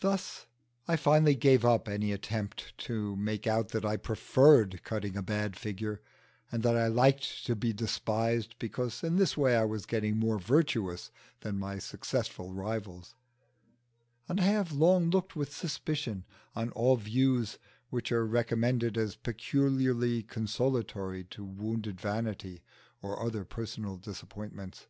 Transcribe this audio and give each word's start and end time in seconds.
Thus 0.00 0.48
I 0.86 0.96
finally 0.96 1.34
gave 1.34 1.64
up 1.64 1.88
any 1.88 2.12
attempt 2.12 2.74
to 2.84 3.16
make 3.16 3.46
out 3.46 3.70
that 3.70 3.82
I 3.82 3.96
preferred 3.96 4.82
cutting 4.84 5.16
a 5.16 5.22
bad 5.22 5.56
figure, 5.56 6.02
and 6.52 6.62
that 6.62 6.76
I 6.76 6.88
liked 6.88 7.46
to 7.46 7.56
be 7.56 7.72
despised, 7.72 8.56
because 8.58 9.02
in 9.02 9.16
this 9.16 9.34
way 9.34 9.56
I 9.56 9.64
was 9.64 9.86
getting 9.86 10.18
more 10.18 10.38
virtuous 10.38 11.10
than 11.40 11.58
my 11.58 11.78
successful 11.78 12.52
rivals; 12.52 13.14
and 14.28 14.42
I 14.42 14.44
have 14.44 14.72
long 14.72 15.08
looked 15.08 15.34
with 15.34 15.54
suspicion 15.56 16.26
on 16.54 16.68
all 16.72 16.96
views 16.96 17.58
which 17.88 18.12
are 18.12 18.26
recommended 18.26 18.98
as 18.98 19.16
peculiarly 19.16 20.22
consolatory 20.22 21.24
to 21.30 21.42
wounded 21.46 21.98
vanity 21.98 22.60
or 23.00 23.24
other 23.24 23.46
personal 23.46 23.96
disappointment. 23.96 24.84